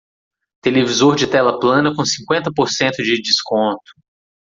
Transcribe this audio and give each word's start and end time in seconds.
Televisor 0.63 1.15
de 1.15 1.27
tela 1.27 1.59
plana 1.59 1.93
com 1.95 2.03
cinquenta 2.03 2.51
por 2.51 2.71
cento 2.71 3.03
de 3.03 3.21
desconto. 3.21 3.91